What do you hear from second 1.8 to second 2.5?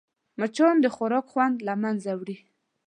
منځه وړي